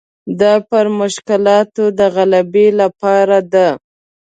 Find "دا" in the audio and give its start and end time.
0.39-0.53